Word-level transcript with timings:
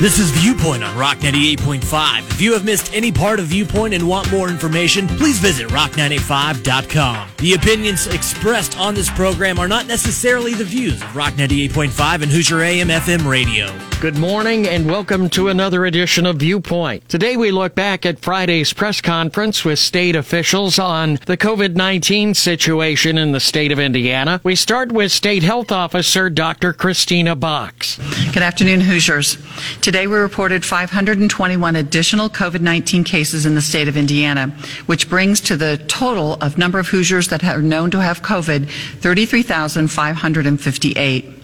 This 0.00 0.20
is 0.20 0.30
Viewpoint 0.30 0.84
on 0.84 0.96
Rock 0.96 1.18
98.5. 1.18 2.30
If 2.30 2.40
you 2.40 2.52
have 2.52 2.64
missed 2.64 2.94
any 2.94 3.10
part 3.10 3.40
of 3.40 3.46
Viewpoint 3.46 3.94
and 3.94 4.06
want 4.06 4.30
more 4.30 4.48
information, 4.48 5.08
please 5.08 5.40
visit 5.40 5.66
rock985.com. 5.70 7.30
The 7.38 7.54
opinions 7.54 8.06
expressed 8.06 8.78
on 8.78 8.94
this 8.94 9.10
program 9.10 9.58
are 9.58 9.66
not 9.66 9.88
necessarily 9.88 10.54
the 10.54 10.64
views 10.64 11.02
of 11.02 11.16
Rock 11.16 11.34
98.5 11.34 12.22
and 12.22 12.30
Hoosier 12.30 12.60
AM 12.60 12.88
FM 12.90 13.28
radio. 13.28 13.76
Good 14.00 14.16
morning 14.16 14.68
and 14.68 14.88
welcome 14.88 15.28
to 15.30 15.48
another 15.48 15.84
edition 15.84 16.26
of 16.26 16.36
Viewpoint. 16.36 17.08
Today 17.08 17.36
we 17.36 17.50
look 17.50 17.74
back 17.74 18.06
at 18.06 18.20
Friday's 18.20 18.72
press 18.72 19.00
conference 19.00 19.64
with 19.64 19.80
state 19.80 20.14
officials 20.14 20.78
on 20.78 21.14
the 21.26 21.36
COVID-19 21.36 22.36
situation 22.36 23.18
in 23.18 23.32
the 23.32 23.40
state 23.40 23.72
of 23.72 23.80
Indiana. 23.80 24.40
We 24.44 24.54
start 24.54 24.92
with 24.92 25.10
State 25.10 25.42
Health 25.42 25.72
Officer 25.72 26.30
Dr. 26.30 26.72
Kristina 26.72 27.38
Box. 27.38 27.98
Good 28.32 28.44
afternoon, 28.44 28.82
Hoosiers. 28.82 29.36
Today 29.88 30.04
we 30.06 30.18
reported 30.18 30.66
521 30.66 31.74
additional 31.74 32.28
COVID-19 32.28 33.06
cases 33.06 33.46
in 33.46 33.54
the 33.54 33.62
state 33.62 33.88
of 33.88 33.96
Indiana, 33.96 34.48
which 34.84 35.08
brings 35.08 35.40
to 35.40 35.56
the 35.56 35.82
total 35.88 36.34
of 36.42 36.58
number 36.58 36.78
of 36.78 36.88
Hoosiers 36.88 37.28
that 37.28 37.42
are 37.42 37.62
known 37.62 37.90
to 37.92 38.02
have 38.02 38.20
COVID 38.20 38.68
33,558. 39.00 41.37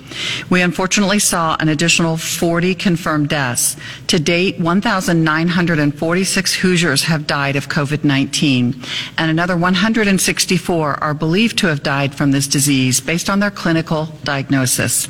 We 0.51 0.63
unfortunately 0.63 1.19
saw 1.19 1.57
an 1.61 1.69
additional 1.69 2.17
40 2.17 2.75
confirmed 2.75 3.29
deaths. 3.29 3.77
To 4.09 4.19
date, 4.19 4.59
1,946 4.61 6.55
Hoosiers 6.55 7.03
have 7.05 7.27
died 7.27 7.57
of 7.57 7.69
COVID-19, 7.69 8.87
and 9.19 9.31
another 9.31 9.57
164 9.57 11.03
are 11.03 11.15
believed 11.15 11.59
to 11.59 11.67
have 11.69 11.83
died 11.83 12.15
from 12.15 12.31
this 12.31 12.47
disease 12.47 13.01
based 13.01 13.31
on 13.31 13.41
their 13.41 13.51
clinical 13.51 14.09
diagnosis. 14.25 15.09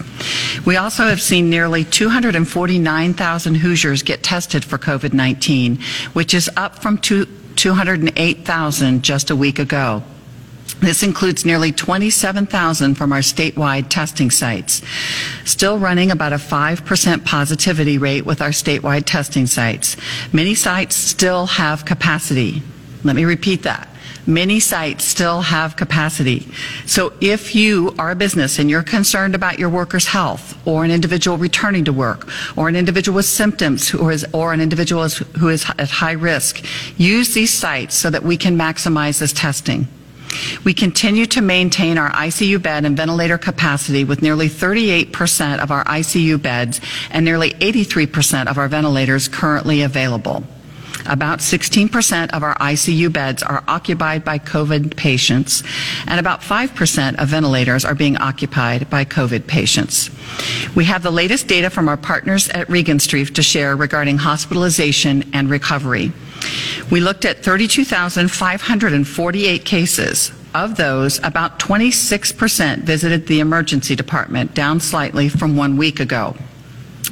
We 0.65 0.77
also 0.77 1.05
have 1.05 1.21
seen 1.21 1.51
nearly 1.51 1.85
249,000 1.85 3.55
Hoosiers 3.57 4.03
get 4.03 4.23
tested 4.23 4.65
for 4.65 4.79
COVID-19, 4.79 5.83
which 6.15 6.35
is 6.35 6.51
up 6.57 6.83
from 6.83 6.99
208,000 6.99 9.03
just 9.03 9.31
a 9.31 9.37
week 9.37 9.59
ago. 9.59 10.03
This 10.85 11.03
includes 11.03 11.47
nearly 11.47 11.73
27,000 11.73 12.95
from 12.95 13.11
our 13.11 13.21
statewide 13.21 13.87
testing 13.89 14.31
sites. 14.31 14.83
Still 15.47 15.79
running 15.79 16.11
about 16.11 16.35
a 16.35 16.37
5% 16.37 17.25
positivity 17.25 17.97
rate 17.97 18.27
with 18.27 18.43
our 18.43 18.51
statewide 18.51 19.05
testing 19.07 19.47
sites. 19.47 19.97
Many 20.31 20.55
sites 20.55 20.95
still 20.95 21.47
have 21.47 21.87
capacity. 21.87 22.63
Let 23.03 23.17
me 23.17 23.25
repeat 23.25 23.63
that. 23.63 23.89
Many 24.27 24.61
sites 24.61 25.05
still 25.05 25.41
have 25.41 25.77
capacity. 25.77 26.47
So 26.85 27.15
if 27.21 27.55
you 27.55 27.95
are 27.99 28.11
a 28.11 28.15
business 28.15 28.59
and 28.59 28.69
you're 28.69 28.83
concerned 28.83 29.35
about 29.35 29.59
your 29.59 29.71
workers' 29.71 30.07
health 30.07 30.55
or 30.67 30.85
an 30.85 30.91
individual 30.91 31.39
returning 31.39 31.85
to 31.85 31.93
work 31.95 32.29
or 32.57 32.69
an 32.69 32.77
individual 32.77 33.17
with 33.17 33.27
symptoms 33.27 33.89
who 33.89 34.07
is, 34.11 34.27
or 34.35 34.53
an 34.53 34.61
individual 34.61 35.09
who 35.09 35.49
is 35.49 35.65
at 35.79 35.89
high 35.89 36.13
risk, 36.13 36.63
use 36.99 37.33
these 37.33 37.53
sites 37.53 37.95
so 37.95 38.11
that 38.11 38.23
we 38.23 38.37
can 38.37 38.57
maximize 38.57 39.19
this 39.19 39.33
testing. 39.33 39.89
We 40.65 40.75
continue 40.75 41.27
to 41.27 41.41
maintain 41.41 41.99
our 41.99 42.11
ICU 42.11 42.63
bed 42.63 42.85
and 42.85 42.97
ventilator 42.97 43.39
capacity 43.39 44.05
with 44.05 44.23
nearly 44.23 44.49
38% 44.49 45.59
of 45.59 45.71
our 45.71 45.85
ICU 45.85 46.41
beds 46.41 46.81
and 47.11 47.25
nearly 47.25 47.51
83% 47.53 48.47
of 48.47 48.59
our 48.59 48.69
ventilators 48.69 49.29
currently 49.29 49.83
available. 49.83 50.45
About 51.07 51.41
16% 51.41 52.31
of 52.31 52.43
our 52.43 52.55
ICU 52.57 53.13
beds 53.13 53.43
are 53.43 53.63
occupied 53.69 54.25
by 54.25 54.39
COVID 54.39 54.97
patients, 54.97 55.63
and 56.07 56.19
about 56.19 56.41
5% 56.41 57.17
of 57.17 57.29
ventilators 57.29 57.85
are 57.85 57.95
being 57.95 58.17
occupied 58.17 58.89
by 58.89 59.05
COVID 59.05 59.47
patients. 59.47 60.09
We 60.75 60.85
have 60.87 61.03
the 61.03 61.11
latest 61.11 61.47
data 61.47 61.69
from 61.69 61.89
our 61.89 61.99
partners 61.99 62.49
at 62.49 62.69
Regenstrief 62.69 63.35
to 63.35 63.43
share 63.43 63.77
regarding 63.77 64.19
hospitalization 64.19 65.29
and 65.35 65.51
recovery. 65.51 66.13
We 66.91 67.01
looked 67.01 67.25
at 67.25 67.45
32,548 67.45 69.65
cases. 69.65 70.33
Of 70.55 70.77
those, 70.77 71.19
about 71.25 71.59
26% 71.59 72.79
visited 72.79 73.27
the 73.27 73.41
emergency 73.41 73.97
department, 73.97 74.55
down 74.55 74.79
slightly 74.79 75.29
from 75.29 75.57
one 75.57 75.77
week 75.77 75.99
ago. 75.99 76.37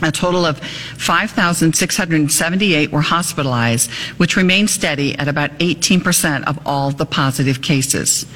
A 0.03 0.11
total 0.11 0.45
of 0.45 0.59
5,678 0.59 2.91
were 2.91 3.01
hospitalized, 3.01 3.91
which 4.17 4.37
remained 4.37 4.69
steady 4.69 5.17
at 5.17 5.29
about 5.29 5.57
18% 5.59 6.45
of 6.45 6.59
all 6.67 6.91
the 6.91 7.07
positive 7.07 7.63
cases. 7.63 8.27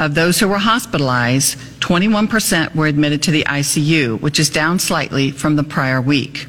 Of 0.00 0.14
those 0.14 0.40
who 0.40 0.48
were 0.48 0.58
hospitalized, 0.58 1.56
21% 1.80 2.74
were 2.74 2.86
admitted 2.86 3.22
to 3.22 3.30
the 3.30 3.44
ICU, 3.44 4.20
which 4.20 4.40
is 4.40 4.50
down 4.50 4.80
slightly 4.80 5.30
from 5.30 5.54
the 5.54 5.62
prior 5.62 6.00
week. 6.00 6.48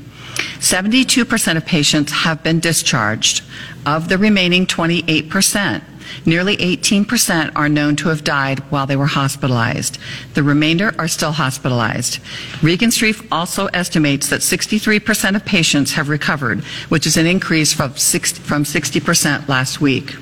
72% 0.59 1.57
of 1.57 1.65
patients 1.65 2.11
have 2.11 2.41
been 2.41 2.59
discharged. 2.59 3.43
Of 3.85 4.07
the 4.07 4.17
remaining 4.17 4.65
28%, 4.65 5.81
nearly 6.25 6.55
18% 6.57 7.51
are 7.55 7.67
known 7.67 7.95
to 7.97 8.09
have 8.09 8.23
died 8.23 8.59
while 8.71 8.85
they 8.85 8.95
were 8.95 9.07
hospitalized. 9.07 9.97
The 10.35 10.43
remainder 10.43 10.93
are 10.97 11.09
still 11.09 11.33
hospitalized. 11.33 12.19
Regenstrief 12.61 13.27
also 13.31 13.67
estimates 13.67 14.29
that 14.29 14.39
63% 14.39 15.35
of 15.35 15.43
patients 15.43 15.93
have 15.93 16.07
recovered, 16.07 16.63
which 16.89 17.05
is 17.05 17.17
an 17.17 17.25
increase 17.25 17.73
from 17.73 17.91
60% 17.91 19.47
last 19.49 19.81
week. 19.81 20.15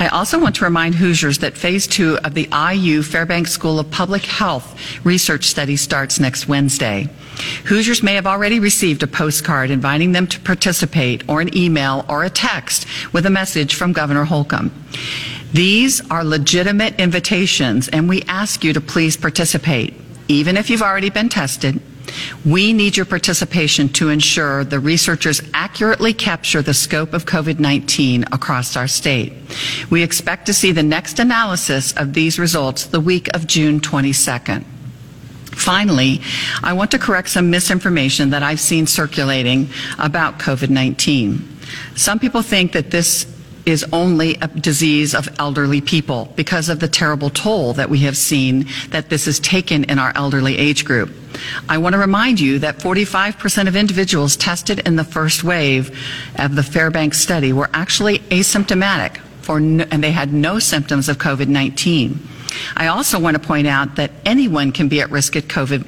I 0.00 0.08
also 0.08 0.40
want 0.40 0.54
to 0.56 0.64
remind 0.64 0.94
Hoosiers 0.94 1.40
that 1.40 1.58
phase 1.58 1.86
two 1.86 2.16
of 2.24 2.32
the 2.32 2.48
IU 2.50 3.02
Fairbanks 3.02 3.52
School 3.52 3.78
of 3.78 3.90
Public 3.90 4.24
Health 4.24 4.74
research 5.04 5.44
study 5.44 5.76
starts 5.76 6.18
next 6.18 6.48
Wednesday. 6.48 7.06
Hoosiers 7.66 8.02
may 8.02 8.14
have 8.14 8.26
already 8.26 8.60
received 8.60 9.02
a 9.02 9.06
postcard 9.06 9.70
inviting 9.70 10.12
them 10.12 10.26
to 10.28 10.40
participate, 10.40 11.28
or 11.28 11.42
an 11.42 11.54
email 11.54 12.06
or 12.08 12.24
a 12.24 12.30
text 12.30 12.86
with 13.12 13.26
a 13.26 13.30
message 13.30 13.74
from 13.74 13.92
Governor 13.92 14.24
Holcomb. 14.24 14.72
These 15.52 16.00
are 16.10 16.24
legitimate 16.24 16.98
invitations, 16.98 17.88
and 17.88 18.08
we 18.08 18.22
ask 18.22 18.64
you 18.64 18.72
to 18.72 18.80
please 18.80 19.18
participate, 19.18 19.92
even 20.28 20.56
if 20.56 20.70
you've 20.70 20.80
already 20.80 21.10
been 21.10 21.28
tested. 21.28 21.78
We 22.44 22.72
need 22.72 22.96
your 22.96 23.06
participation 23.06 23.88
to 23.90 24.08
ensure 24.08 24.64
the 24.64 24.80
researchers 24.80 25.42
accurately 25.54 26.12
capture 26.12 26.62
the 26.62 26.74
scope 26.74 27.12
of 27.12 27.26
COVID-19 27.26 28.32
across 28.32 28.76
our 28.76 28.88
state. 28.88 29.32
We 29.90 30.02
expect 30.02 30.46
to 30.46 30.54
see 30.54 30.72
the 30.72 30.82
next 30.82 31.18
analysis 31.18 31.92
of 31.92 32.14
these 32.14 32.38
results 32.38 32.86
the 32.86 33.00
week 33.00 33.28
of 33.34 33.46
June 33.46 33.80
22nd. 33.80 34.64
Finally, 35.52 36.20
I 36.62 36.72
want 36.72 36.90
to 36.92 36.98
correct 36.98 37.28
some 37.28 37.50
misinformation 37.50 38.30
that 38.30 38.42
I've 38.42 38.60
seen 38.60 38.86
circulating 38.86 39.68
about 39.98 40.38
COVID-19. 40.38 41.42
Some 41.96 42.18
people 42.18 42.42
think 42.42 42.72
that 42.72 42.90
this 42.90 43.26
is 43.66 43.84
only 43.92 44.36
a 44.36 44.48
disease 44.48 45.14
of 45.14 45.28
elderly 45.38 45.80
people 45.80 46.32
because 46.36 46.68
of 46.68 46.80
the 46.80 46.88
terrible 46.88 47.30
toll 47.30 47.72
that 47.74 47.90
we 47.90 47.98
have 48.00 48.16
seen 48.16 48.66
that 48.90 49.10
this 49.10 49.26
has 49.26 49.38
taken 49.40 49.84
in 49.84 49.98
our 49.98 50.12
elderly 50.14 50.56
age 50.58 50.84
group. 50.84 51.10
I 51.68 51.78
want 51.78 51.94
to 51.94 51.98
remind 51.98 52.40
you 52.40 52.58
that 52.60 52.78
45% 52.78 53.68
of 53.68 53.76
individuals 53.76 54.36
tested 54.36 54.80
in 54.80 54.96
the 54.96 55.04
first 55.04 55.44
wave 55.44 55.96
of 56.36 56.56
the 56.56 56.62
Fairbanks 56.62 57.18
study 57.18 57.52
were 57.52 57.70
actually 57.72 58.18
asymptomatic 58.30 59.18
for 59.42 59.60
no, 59.60 59.86
and 59.90 60.02
they 60.02 60.10
had 60.10 60.32
no 60.32 60.58
symptoms 60.58 61.08
of 61.08 61.18
COVID-19. 61.18 62.16
I 62.76 62.88
also 62.88 63.18
want 63.18 63.40
to 63.40 63.42
point 63.42 63.66
out 63.66 63.96
that 63.96 64.10
anyone 64.24 64.72
can 64.72 64.88
be 64.88 65.00
at 65.00 65.10
risk 65.10 65.36
of 65.36 65.44
COVID 65.44 65.86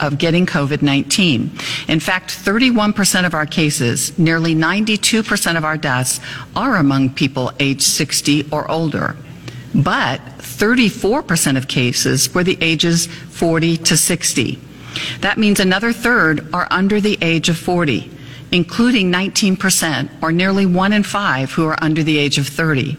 of 0.00 0.18
getting 0.18 0.46
COVID 0.46 0.82
19. 0.82 1.50
In 1.88 2.00
fact, 2.00 2.30
31% 2.30 3.26
of 3.26 3.34
our 3.34 3.46
cases, 3.46 4.16
nearly 4.18 4.54
92% 4.54 5.56
of 5.56 5.64
our 5.64 5.76
deaths, 5.76 6.20
are 6.54 6.76
among 6.76 7.10
people 7.10 7.52
aged 7.58 7.82
60 7.82 8.48
or 8.50 8.70
older. 8.70 9.16
But 9.74 10.20
34% 10.38 11.56
of 11.56 11.68
cases 11.68 12.32
were 12.34 12.44
the 12.44 12.58
ages 12.60 13.06
40 13.06 13.76
to 13.78 13.96
60. 13.96 14.58
That 15.20 15.38
means 15.38 15.60
another 15.60 15.92
third 15.92 16.52
are 16.54 16.66
under 16.70 17.00
the 17.00 17.18
age 17.20 17.48
of 17.48 17.58
40, 17.58 18.10
including 18.52 19.12
19%, 19.12 20.08
or 20.22 20.32
nearly 20.32 20.64
one 20.64 20.92
in 20.92 21.02
five, 21.02 21.52
who 21.52 21.66
are 21.66 21.78
under 21.82 22.02
the 22.02 22.18
age 22.18 22.38
of 22.38 22.46
30. 22.48 22.96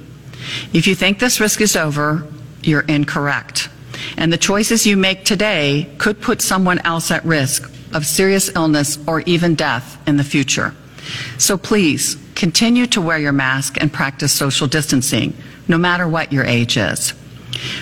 If 0.73 0.85
you 0.87 0.95
think 0.95 1.19
this 1.19 1.39
risk 1.39 1.61
is 1.61 1.75
over, 1.75 2.27
you're 2.61 2.81
incorrect. 2.81 3.69
And 4.17 4.33
the 4.33 4.37
choices 4.37 4.85
you 4.85 4.97
make 4.97 5.23
today 5.23 5.89
could 5.99 6.21
put 6.21 6.41
someone 6.41 6.79
else 6.79 7.11
at 7.11 7.23
risk 7.23 7.71
of 7.93 8.05
serious 8.05 8.53
illness 8.55 8.97
or 9.07 9.21
even 9.21 9.55
death 9.55 9.97
in 10.07 10.17
the 10.17 10.23
future. 10.23 10.73
So 11.37 11.57
please 11.57 12.17
continue 12.35 12.85
to 12.87 13.01
wear 13.01 13.17
your 13.17 13.31
mask 13.31 13.77
and 13.79 13.93
practice 13.93 14.33
social 14.33 14.67
distancing, 14.67 15.35
no 15.67 15.77
matter 15.77 16.07
what 16.07 16.33
your 16.33 16.43
age 16.43 16.77
is. 16.77 17.13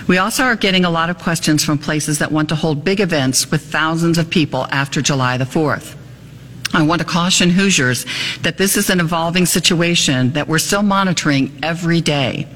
We 0.07 0.17
also 0.17 0.43
are 0.43 0.55
getting 0.55 0.85
a 0.85 0.89
lot 0.89 1.09
of 1.09 1.17
questions 1.17 1.63
from 1.63 1.77
places 1.77 2.19
that 2.19 2.31
want 2.31 2.49
to 2.49 2.55
hold 2.55 2.85
big 2.85 2.99
events 2.99 3.51
with 3.51 3.61
thousands 3.61 4.17
of 4.17 4.29
people 4.29 4.67
after 4.71 5.01
July 5.01 5.37
the 5.37 5.45
4th. 5.45 5.95
I 6.73 6.83
want 6.83 6.99
to 6.99 7.07
caution 7.07 7.49
Hoosiers 7.49 8.05
that 8.41 8.57
this 8.57 8.75
is 8.75 8.89
an 8.89 8.99
evolving 8.99 9.45
situation 9.45 10.31
that 10.33 10.47
we're 10.47 10.57
still 10.57 10.83
monitoring 10.83 11.57
every 11.63 12.01
day. 12.01 12.47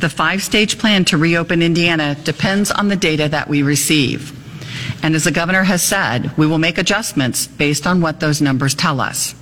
The 0.00 0.08
five 0.08 0.42
stage 0.42 0.78
plan 0.78 1.04
to 1.06 1.18
reopen 1.18 1.62
Indiana 1.62 2.16
depends 2.24 2.70
on 2.70 2.88
the 2.88 2.96
data 2.96 3.28
that 3.28 3.48
we 3.48 3.62
receive. 3.62 4.34
And 5.02 5.14
as 5.14 5.24
the 5.24 5.30
governor 5.30 5.62
has 5.62 5.82
said, 5.82 6.36
we 6.36 6.46
will 6.46 6.58
make 6.58 6.78
adjustments 6.78 7.46
based 7.46 7.86
on 7.86 8.00
what 8.00 8.20
those 8.20 8.40
numbers 8.40 8.74
tell 8.74 9.00
us. 9.00 9.34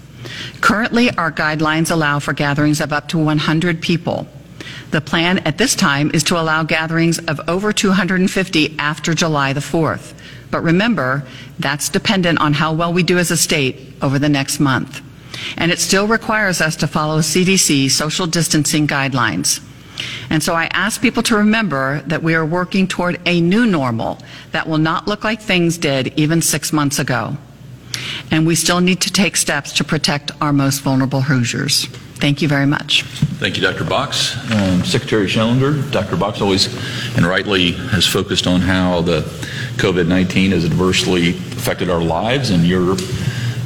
Currently, 0.61 1.17
our 1.17 1.33
guidelines 1.33 1.91
allow 1.91 2.19
for 2.19 2.33
gatherings 2.33 2.81
of 2.81 2.93
up 2.93 3.09
to 3.09 3.19
100 3.19 3.81
people. 3.81 4.27
The 4.91 5.01
plan 5.01 5.39
at 5.41 5.59
this 5.59 5.75
time 5.75 6.11
is 6.13 6.25
to 6.25 6.39
allow 6.39 6.63
gatherings 6.63 7.19
of 7.19 7.41
over 7.49 7.73
250 7.73 8.77
after 8.79 9.15
July 9.15 9.53
the 9.53 9.61
4th. 9.61 10.15
But 10.51 10.63
remember, 10.63 11.25
that's 11.59 11.89
dependent 11.89 12.41
on 12.41 12.53
how 12.53 12.73
well 12.73 12.93
we 12.93 13.03
do 13.03 13.19
as 13.19 13.31
a 13.31 13.37
state 13.37 13.95
over 14.03 14.19
the 14.19 14.29
next 14.29 14.61
month. 14.61 15.03
And 15.57 15.71
it 15.71 15.79
still 15.79 16.07
requires 16.07 16.61
us 16.61 16.77
to 16.77 16.87
follow 16.87 17.21
CDC 17.21 17.91
social 17.91 18.27
distancing 18.27 18.87
guidelines. 18.87 19.63
And 20.29 20.43
so 20.43 20.55
I 20.55 20.67
ask 20.73 21.01
people 21.01 21.23
to 21.25 21.37
remember 21.37 22.03
that 22.07 22.23
we 22.23 22.35
are 22.35 22.45
working 22.45 22.87
toward 22.87 23.21
a 23.27 23.41
new 23.41 23.67
normal 23.67 24.19
that 24.53 24.69
will 24.69 24.79
not 24.79 25.09
look 25.09 25.25
like 25.25 25.41
things 25.41 25.79
did 25.79 26.09
even 26.19 26.43
six 26.43 26.73
months 26.73 26.99
ago. 26.99 27.37
And 28.31 28.47
we 28.47 28.55
still 28.55 28.81
need 28.81 29.01
to 29.03 29.13
take 29.13 29.37
steps 29.37 29.73
to 29.75 29.85
protect 29.85 30.31
our 30.41 30.53
most 30.53 30.81
vulnerable 30.81 31.23
Hoosiers. 31.23 31.89
Thank 32.19 32.41
you 32.41 32.49
very 32.49 32.67
much. 32.67 33.03
Thank 33.03 33.57
you, 33.57 33.63
Dr. 33.63 33.85
Box. 33.85 34.35
Um, 34.51 34.83
Secretary 34.85 35.27
Schellinger, 35.27 35.91
Dr. 35.93 36.17
Box 36.17 36.41
always 36.41 36.67
and 37.17 37.27
rightly 37.27 37.73
has 37.73 38.07
focused 38.07 38.47
on 38.47 38.63
how 38.63 39.03
the 39.03 39.21
COVID-19 39.77 40.51
has 40.53 40.65
adversely 40.65 41.31
affected 41.31 41.91
our 41.91 42.01
lives, 42.01 42.51
and 42.51 42.65
your 42.65 42.97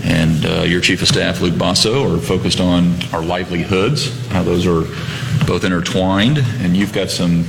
and 0.03 0.47
uh, 0.47 0.63
your 0.63 0.81
Chief 0.81 1.03
of 1.03 1.09
Staff, 1.09 1.41
Luke 1.41 1.55
Bosso, 1.55 2.17
are 2.17 2.21
focused 2.21 2.59
on 2.59 2.95
our 3.13 3.23
livelihoods, 3.23 4.11
how 4.29 4.43
those 4.43 4.67
are 4.67 4.83
both 5.47 5.63
intertwined, 5.63 6.39
and 6.39 6.77
you've 6.77 6.93
got 6.93 7.11
some 7.11 7.45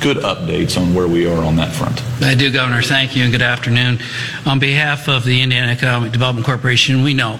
good 0.00 0.18
updates 0.18 0.80
on 0.80 0.94
where 0.94 1.06
we 1.06 1.26
are 1.26 1.44
on 1.44 1.56
that 1.56 1.72
front. 1.72 2.02
I 2.22 2.34
do, 2.34 2.50
Governor. 2.50 2.82
Thank 2.82 3.14
you 3.14 3.22
and 3.22 3.32
good 3.32 3.42
afternoon. 3.42 3.98
On 4.46 4.58
behalf 4.58 5.08
of 5.08 5.24
the 5.24 5.42
Indiana 5.42 5.72
Economic 5.72 6.12
Development 6.12 6.44
Corporation, 6.44 7.02
we 7.02 7.14
know 7.14 7.38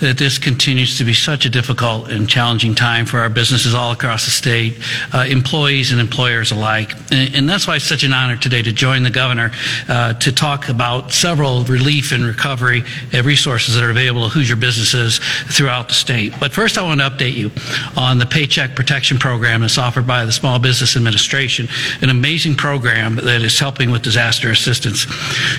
that 0.00 0.16
this 0.16 0.38
continues 0.38 0.98
to 0.98 1.04
be 1.04 1.12
such 1.12 1.44
a 1.44 1.50
difficult 1.50 2.08
and 2.08 2.28
challenging 2.28 2.74
time 2.74 3.04
for 3.04 3.18
our 3.18 3.28
businesses 3.28 3.74
all 3.74 3.92
across 3.92 4.24
the 4.24 4.30
state, 4.30 4.78
uh, 5.12 5.26
employees 5.28 5.90
and 5.90 6.00
employers 6.00 6.52
alike. 6.52 6.92
And, 7.10 7.34
and, 7.34 7.48
that's 7.48 7.66
why 7.66 7.76
it's 7.76 7.86
such 7.86 8.04
an 8.04 8.12
honor 8.12 8.36
today 8.36 8.62
to 8.62 8.72
join 8.72 9.02
the 9.02 9.10
governor 9.10 9.50
uh, 9.88 10.12
to 10.14 10.30
talk 10.30 10.68
about 10.68 11.12
several 11.12 11.64
relief 11.64 12.12
and 12.12 12.24
recovery 12.24 12.84
resources 13.24 13.74
that 13.74 13.82
are 13.82 13.90
available 13.90 14.28
to 14.28 14.28
Hoosier 14.28 14.54
businesses 14.54 15.18
throughout 15.50 15.88
the 15.88 15.94
state. 15.94 16.34
But 16.38 16.52
first, 16.52 16.78
I 16.78 16.82
want 16.82 17.00
to 17.00 17.08
update 17.08 17.34
you 17.34 17.50
on 17.96 18.18
the 18.18 18.26
Paycheck 18.26 18.76
Protection 18.76 19.18
Program 19.18 19.62
that's 19.62 19.78
offered 19.78 20.06
by 20.06 20.24
the 20.24 20.32
Small 20.32 20.58
Business 20.58 20.94
Administration, 20.94 21.68
an 22.02 22.10
amazing 22.10 22.54
program 22.54 23.16
that 23.16 23.42
is 23.42 23.58
helping 23.58 23.90
with 23.90 24.02
disaster 24.02 24.50
assistance. 24.50 25.06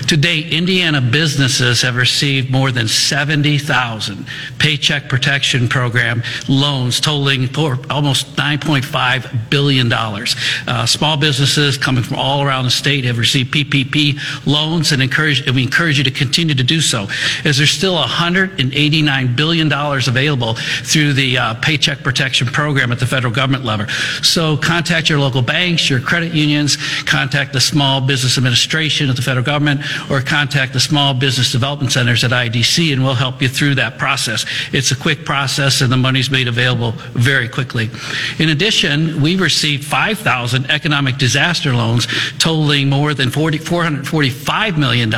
To 0.06 0.16
date, 0.16 0.52
Indiana 0.52 1.00
businesses 1.00 1.82
have 1.82 1.96
received 1.96 2.50
more 2.50 2.70
than 2.70 2.88
70,000 2.88 4.26
Paycheck 4.58 5.08
Protection 5.08 5.68
Program 5.68 6.22
loans 6.48 7.00
totaling 7.00 7.48
almost 7.90 8.36
$9.5 8.36 9.50
billion. 9.50 9.92
Uh, 9.92 10.86
small 10.86 11.16
businesses 11.16 11.76
coming 11.76 12.02
from 12.02 12.16
all 12.18 12.42
around 12.42 12.64
the 12.64 12.70
state 12.70 13.04
have 13.04 13.18
received 13.18 13.52
PPP 13.52 14.18
loans 14.46 14.92
and, 14.92 15.02
encourage, 15.02 15.46
and 15.46 15.54
we 15.54 15.62
encourage 15.62 15.98
you 15.98 16.04
to 16.04 16.10
continue 16.10 16.54
to 16.54 16.64
do 16.64 16.80
so 16.80 17.06
as 17.44 17.58
there's 17.58 17.70
still 17.70 17.96
$189 17.96 19.36
billion 19.36 19.72
available 19.72 20.54
through 20.54 21.12
the 21.12 21.38
uh, 21.38 21.54
Paycheck 21.54 22.02
Protection 22.02 22.46
Program 22.46 22.92
at 22.92 22.98
the 22.98 23.06
federal 23.06 23.32
government 23.32 23.64
level. 23.64 23.86
So 24.22 24.56
contact 24.56 25.08
your 25.08 25.18
local 25.18 25.42
banks, 25.42 25.88
your 25.88 26.00
credit 26.00 26.29
unions, 26.32 26.76
contact 27.04 27.52
the 27.52 27.60
Small 27.60 28.00
Business 28.00 28.38
Administration 28.38 29.10
of 29.10 29.16
the 29.16 29.22
federal 29.22 29.44
government, 29.44 29.80
or 30.10 30.20
contact 30.20 30.72
the 30.72 30.80
Small 30.80 31.14
Business 31.14 31.52
Development 31.52 31.90
Centers 31.90 32.24
at 32.24 32.30
IDC, 32.30 32.92
and 32.92 33.02
we'll 33.02 33.14
help 33.14 33.42
you 33.42 33.48
through 33.48 33.74
that 33.76 33.98
process 33.98 34.10
process. 34.10 34.44
It's 34.72 34.90
a 34.90 34.96
quick 34.96 35.24
process 35.24 35.80
and 35.80 35.90
the 35.90 35.96
money's 35.96 36.30
made 36.30 36.48
available 36.48 36.92
very 37.14 37.48
quickly. 37.48 37.90
In 38.38 38.48
addition, 38.50 39.22
we 39.22 39.36
received 39.36 39.84
5,000 39.84 40.70
economic 40.70 41.16
disaster 41.16 41.72
loans 41.72 42.06
totaling 42.38 42.88
more 42.88 43.14
than 43.14 43.30
40, 43.30 43.58
$445 43.58 44.76
million 44.76 45.10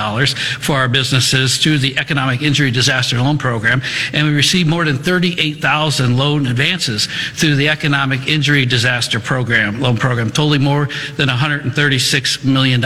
for 0.61 0.77
our 0.77 0.89
businesses 0.89 1.59
through 1.59 1.79
the 1.79 1.99
Economic 1.99 2.43
Injury 2.43 2.71
Disaster 2.71 3.19
Loan 3.19 3.39
Program. 3.39 3.83
And 4.13 4.27
we 4.27 4.35
received 4.35 4.69
more 4.69 4.85
than 4.85 4.99
38,000 4.99 6.17
loan 6.17 6.47
advances 6.47 7.09
through 7.35 7.57
the 7.57 7.69
Economic 7.69 8.29
Injury 8.29 8.67
Disaster 8.67 9.21
Program, 9.21 9.81
loan 9.81 9.97
program, 9.97 10.31
totaling 10.31 10.63
more 10.63 10.89
than 11.17 11.29
$136 11.29 12.45
million. 12.45 12.85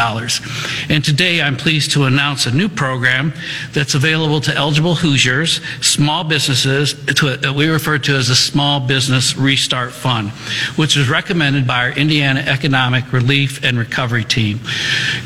And 0.89 1.05
today 1.05 1.41
I'm 1.41 1.57
pleased 1.57 1.93
to 1.93 2.05
announce 2.05 2.47
a 2.47 2.51
new 2.51 2.69
program 2.69 3.33
that's 3.73 3.95
available 3.95 4.41
to 4.43 4.55
eligible 4.55 4.95
Hoosiers, 4.95 5.61
small 5.81 6.25
businesses, 6.25 6.95
to, 7.15 7.53
we 7.53 7.69
refer 7.69 7.99
to 7.99 8.17
as 8.17 8.29
the 8.29 8.35
Small 8.35 8.81
Business 8.81 9.37
Restart 9.37 9.93
Fund, 9.93 10.31
which 10.77 10.97
was 10.97 11.09
recommended 11.09 11.67
by 11.67 11.89
our 11.89 11.91
Indiana 11.91 12.41
Economic 12.41 13.13
Relief 13.13 13.65
and 13.65 13.79
Recovery 13.79 14.25
Team. 14.25 14.61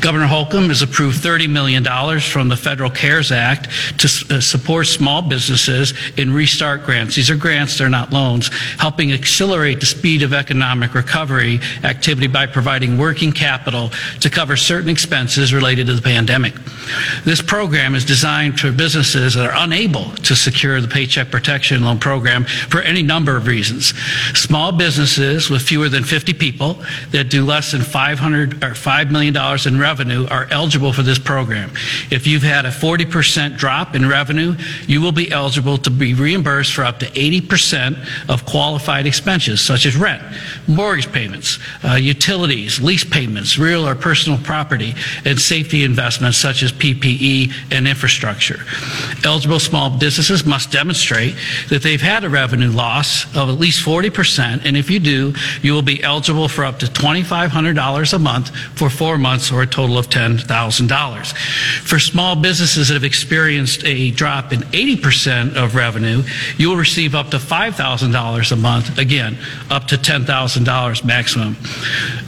Governor 0.01 0.27
Holcomb 0.27 0.69
has 0.69 0.81
approved 0.81 1.21
$30 1.21 1.49
million 1.49 1.83
from 2.19 2.49
the 2.49 2.57
Federal 2.57 2.89
CARES 2.89 3.31
Act 3.31 3.69
to 3.99 4.35
uh, 4.35 4.41
support 4.41 4.87
small 4.87 5.21
businesses 5.21 5.93
in 6.17 6.33
restart 6.33 6.83
grants. 6.83 7.15
These 7.15 7.29
are 7.29 7.35
grants, 7.35 7.77
they're 7.77 7.89
not 7.89 8.11
loans, 8.11 8.49
helping 8.77 9.11
accelerate 9.13 9.79
the 9.79 9.85
speed 9.85 10.23
of 10.23 10.33
economic 10.33 10.93
recovery 10.95 11.59
activity 11.83 12.27
by 12.27 12.47
providing 12.47 12.80
working 12.97 13.31
capital 13.31 13.91
to 14.19 14.29
cover 14.29 14.57
certain 14.57 14.89
expenses 14.89 15.53
related 15.53 15.87
to 15.87 15.93
the 15.93 16.01
pandemic. 16.01 16.53
This 17.23 17.41
program 17.41 17.95
is 17.95 18.05
designed 18.05 18.59
for 18.59 18.71
businesses 18.71 19.35
that 19.35 19.49
are 19.49 19.63
unable 19.63 20.11
to 20.11 20.35
secure 20.35 20.81
the 20.81 20.87
Paycheck 20.87 21.31
Protection 21.31 21.83
Loan 21.83 21.99
Program 21.99 22.45
for 22.45 22.81
any 22.81 23.03
number 23.03 23.37
of 23.37 23.47
reasons. 23.47 23.93
Small 24.33 24.71
businesses 24.71 25.49
with 25.49 25.61
fewer 25.61 25.89
than 25.89 26.03
50 26.03 26.33
people 26.33 26.81
that 27.11 27.29
do 27.29 27.45
less 27.45 27.71
than 27.71 27.81
500 27.81 28.63
or 28.63 28.71
$5 28.71 29.11
million 29.11 29.35
in 29.67 29.79
revenue 29.79 30.27
are 30.27 30.47
eligible 30.51 30.93
for 30.93 31.03
this 31.03 31.19
program. 31.19 31.71
If 32.09 32.27
you've 32.27 32.43
had 32.43 32.65
a 32.65 32.69
40% 32.69 33.57
drop 33.57 33.95
in 33.95 34.07
revenue, 34.07 34.55
you 34.87 35.01
will 35.01 35.11
be 35.11 35.31
eligible 35.31 35.77
to 35.79 35.89
be 35.89 36.13
reimbursed 36.13 36.73
for 36.73 36.83
up 36.83 36.99
to 36.99 37.05
80% 37.05 38.29
of 38.29 38.45
qualified 38.45 39.05
expenses 39.05 39.61
such 39.61 39.85
as 39.85 39.95
rent, 39.95 40.21
mortgage 40.67 41.11
payments, 41.11 41.59
uh, 41.83 41.95
utilities, 41.95 42.60
lease 42.81 43.03
payments, 43.03 43.57
real 43.57 43.87
or 43.87 43.95
personal 43.95 44.39
property, 44.39 44.95
and 45.25 45.39
safety 45.39 45.83
investments 45.83 46.37
such 46.37 46.63
as 46.63 46.71
PPE 46.71 47.51
and 47.71 47.87
infrastructure. 47.87 48.59
Eligible 49.25 49.59
small 49.59 49.89
businesses 49.89 50.45
must 50.45 50.61
must 50.61 50.71
demonstrate 50.71 51.35
that 51.69 51.81
they've 51.81 52.01
had 52.01 52.23
a 52.23 52.29
revenue 52.29 52.69
loss 52.69 53.25
of 53.35 53.49
at 53.49 53.57
least 53.57 53.83
40%, 53.83 54.63
and 54.63 54.77
if 54.77 54.91
you 54.91 54.99
do, 54.99 55.33
you 55.63 55.73
will 55.73 55.81
be 55.81 56.03
eligible 56.03 56.47
for 56.47 56.63
up 56.63 56.77
to 56.77 56.85
$2,500 56.85 58.13
a 58.13 58.19
month 58.19 58.55
for 58.75 58.91
four 58.91 59.17
months 59.17 59.51
or 59.51 59.63
a 59.63 59.65
total 59.65 59.97
of 59.97 60.07
$10,000. 60.07 61.37
For 61.81 61.97
small 61.97 62.35
businesses 62.35 62.89
that 62.89 62.93
have 62.93 63.03
experienced 63.03 63.83
a 63.85 64.11
drop 64.11 64.53
in 64.53 64.59
80% 64.59 65.55
of 65.55 65.73
revenue, 65.73 66.21
you 66.57 66.69
will 66.69 66.77
receive 66.77 67.15
up 67.15 67.31
to 67.31 67.37
$5,000 67.37 68.51
a 68.51 68.55
month, 68.55 68.99
again, 68.99 69.35
up 69.71 69.87
to 69.87 69.95
$10,000 69.95 71.03
maximum. 71.03 71.57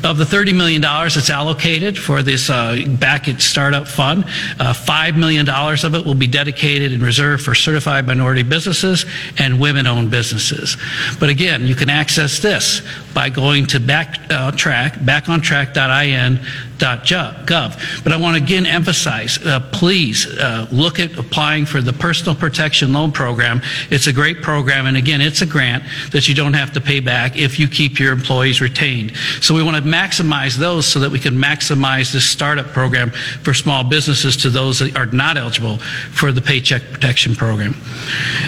Of 0.03 0.17
the 0.17 0.22
$30 0.25 0.55
million 0.55 0.81
that's 0.81 1.29
allocated 1.29 1.97
for 1.97 2.21
this 2.23 2.49
uh, 2.49 2.77
back 2.99 3.27
at 3.27 3.41
startup 3.41 3.87
fund, 3.87 4.23
uh, 4.59 4.73
$5 4.73 5.17
million 5.17 5.47
of 5.49 5.95
it 5.95 6.05
will 6.05 6.15
be 6.15 6.27
dedicated 6.27 6.91
and 6.91 7.01
reserved 7.01 7.43
for 7.43 7.55
certified 7.55 8.07
minority 8.07 8.43
businesses 8.43 9.05
and 9.37 9.59
women 9.59 9.87
owned 9.87 10.11
businesses. 10.11 10.77
But 11.19 11.29
again, 11.29 11.65
you 11.65 11.75
can 11.75 11.89
access 11.89 12.39
this 12.39 12.81
by 13.13 13.29
going 13.29 13.65
to 13.67 13.79
backtrack, 13.79 14.31
uh, 14.31 14.99
backontrack.in 14.99 16.39
gov. 16.83 18.03
But 18.03 18.13
I 18.13 18.17
want 18.17 18.37
to 18.37 18.43
again 18.43 18.65
emphasize, 18.65 19.43
uh, 19.45 19.59
please 19.71 20.27
uh, 20.27 20.67
look 20.71 20.99
at 20.99 21.17
applying 21.17 21.65
for 21.65 21.81
the 21.81 21.93
Personal 21.93 22.35
Protection 22.35 22.93
Loan 22.93 23.11
Program. 23.11 23.61
It's 23.89 24.07
a 24.07 24.13
great 24.13 24.41
program, 24.41 24.85
and 24.85 24.97
again, 24.97 25.21
it's 25.21 25.41
a 25.41 25.45
grant 25.45 25.83
that 26.11 26.27
you 26.27 26.35
don't 26.35 26.53
have 26.53 26.73
to 26.73 26.81
pay 26.81 26.99
back 26.99 27.37
if 27.37 27.59
you 27.59 27.67
keep 27.67 27.99
your 27.99 28.11
employees 28.11 28.61
retained. 28.61 29.15
So 29.41 29.53
we 29.53 29.63
want 29.63 29.77
to 29.77 29.83
maximize 29.83 30.55
those 30.55 30.85
so 30.85 30.99
that 30.99 31.11
we 31.11 31.19
can 31.19 31.35
maximize 31.35 32.11
this 32.11 32.25
startup 32.25 32.67
program 32.67 33.11
for 33.11 33.53
small 33.53 33.83
businesses 33.83 34.37
to 34.37 34.49
those 34.49 34.79
that 34.79 34.95
are 34.97 35.05
not 35.07 35.37
eligible 35.37 35.77
for 35.77 36.31
the 36.31 36.41
Paycheck 36.41 36.81
Protection 36.91 37.35
Program. 37.35 37.75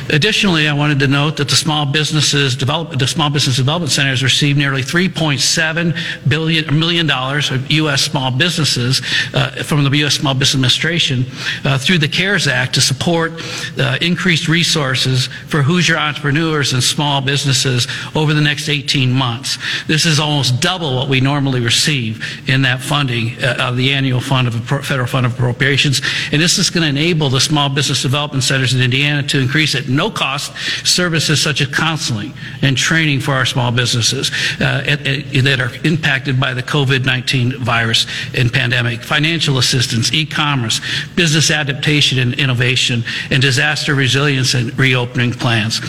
Additionally, 0.10 0.68
I 0.68 0.74
wanted 0.74 1.00
to 1.00 1.08
note 1.08 1.38
that 1.38 1.50
the 1.50 1.56
Small 1.56 1.86
Businesses 1.86 2.56
Develop, 2.56 2.98
the 2.98 3.08
Small 3.08 3.30
Business 3.30 3.56
Development 3.58 3.92
Centers 3.92 4.24
received 4.24 4.58
nearly 4.58 4.82
3.7 4.82 6.30
billion 6.30 6.80
million 6.80 7.08
dollars 7.08 7.52
of 7.52 7.70
U.S. 7.72 8.02
small 8.02 8.25
small 8.26 8.38
businesses 8.38 9.02
uh, 9.34 9.64
from 9.64 9.84
the 9.84 9.98
U.S. 9.98 10.16
Small 10.16 10.34
Business 10.34 10.56
Administration 10.56 11.26
uh, 11.64 11.78
through 11.78 12.00
the 12.00 12.08
CARES 12.08 12.48
Act 12.48 12.74
to 12.76 12.82
support 12.82 13.34
uh, 13.78 13.98
increased 14.02 14.48
resources 14.48 15.28
for 15.48 15.62
Hoosier 15.62 15.98
entrepreneurs 15.98 16.74
and 16.74 16.82
small 16.82 17.22
businesses 17.22 17.88
over 18.16 18.34
the 18.34 18.42
next 18.42 18.70
18 18.70 19.12
months. 19.12 19.58
This 19.86 20.06
is 20.06 20.20
almost 20.20 20.60
double 20.60 20.96
what 20.96 21.08
we 21.08 21.22
normally 21.22 21.60
receive 21.60 22.50
in 22.50 22.64
that 22.64 22.82
funding 22.82 23.36
of 23.44 23.78
the 23.78 23.92
annual 23.92 24.22
fund 24.22 24.48
of 24.48 24.56
federal 24.86 25.08
fund 25.08 25.26
of 25.26 25.34
appropriations, 25.34 26.02
and 26.32 26.42
this 26.42 26.58
is 26.58 26.70
going 26.70 26.84
to 26.84 26.90
enable 26.90 27.30
the 27.30 27.40
small 27.40 27.70
business 27.70 28.02
development 28.02 28.44
centers 28.44 28.74
in 28.74 28.82
Indiana 28.82 29.22
to 29.24 29.40
increase 29.40 29.76
at 29.76 29.88
no 29.88 30.10
cost 30.10 30.56
services 30.86 31.42
such 31.42 31.62
as 31.62 31.68
counseling 31.68 32.34
and 32.62 32.78
training 32.78 33.20
for 33.20 33.34
our 33.34 33.46
small 33.46 33.72
businesses 33.72 34.32
uh, 34.60 34.84
at, 34.88 35.06
at, 35.06 35.44
that 35.44 35.60
are 35.60 35.72
impacted 35.86 36.40
by 36.40 36.54
the 36.54 36.64
COVID 36.64 37.06
19 37.06 37.64
virus 37.64 38.06
and 38.34 38.52
pandemic, 38.52 39.02
financial 39.02 39.58
assistance, 39.58 40.12
e 40.14 40.26
commerce, 40.26 40.82
business 41.16 41.52
adaptation 41.52 42.20
and 42.20 42.34
innovation, 42.36 43.04
and 43.32 43.42
disaster 43.42 43.96
resilience 43.96 44.54
and 44.54 44.78
reopening 44.78 45.32
plans. 45.32 45.80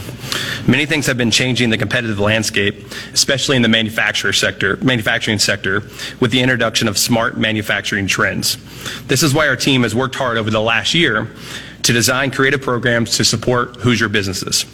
Many 0.66 0.86
things 0.86 1.06
have 1.06 1.18
been 1.18 1.30
changing 1.30 1.70
the 1.70 1.76
competitive 1.76 2.18
landscape, 2.18 2.86
especially 3.12 3.56
in 3.56 3.62
the 3.62 3.68
manufacturer 3.68 4.32
sector, 4.32 4.76
manufacturing 4.76 5.38
sector, 5.38 5.82
with 6.20 6.30
the 6.30 6.40
introduction 6.40 6.88
of 6.88 6.96
smart 6.96 7.36
manufacturing 7.36 8.06
trends. 8.06 8.56
This 9.06 9.22
is 9.22 9.34
why 9.34 9.48
our 9.48 9.56
team 9.56 9.82
has 9.82 9.94
worked 9.94 10.14
hard 10.14 10.38
over 10.38 10.50
the 10.50 10.60
last 10.60 10.94
year 10.94 11.28
to 11.84 11.92
design 11.92 12.30
creative 12.30 12.62
programs 12.62 13.16
to 13.18 13.24
support 13.24 13.76
Hoosier 13.76 14.08
businesses. 14.08 14.64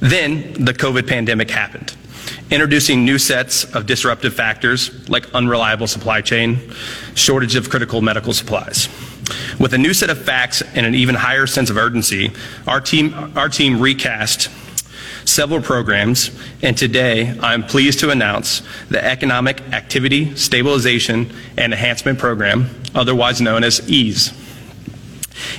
Then 0.00 0.64
the 0.64 0.72
COVID 0.72 1.06
pandemic 1.08 1.50
happened, 1.50 1.94
introducing 2.50 3.04
new 3.04 3.18
sets 3.18 3.64
of 3.74 3.86
disruptive 3.86 4.32
factors 4.32 5.08
like 5.08 5.32
unreliable 5.34 5.86
supply 5.86 6.20
chain, 6.20 6.58
shortage 7.14 7.56
of 7.56 7.70
critical 7.70 8.00
medical 8.00 8.32
supplies. 8.32 8.88
With 9.58 9.74
a 9.74 9.78
new 9.78 9.92
set 9.92 10.10
of 10.10 10.22
facts 10.22 10.62
and 10.74 10.86
an 10.86 10.94
even 10.94 11.14
higher 11.14 11.46
sense 11.46 11.70
of 11.70 11.76
urgency, 11.76 12.32
our 12.66 12.80
team, 12.80 13.32
our 13.36 13.48
team 13.48 13.80
recast 13.80 14.48
several 15.24 15.60
programs, 15.60 16.30
and 16.62 16.76
today 16.76 17.36
I'm 17.40 17.64
pleased 17.64 18.00
to 18.00 18.10
announce 18.10 18.62
the 18.90 19.04
Economic 19.04 19.60
Activity 19.72 20.34
Stabilization 20.36 21.32
and 21.56 21.72
Enhancement 21.72 22.18
Program, 22.18 22.70
otherwise 22.94 23.40
known 23.40 23.64
as 23.64 23.80
EASE. 23.88 24.41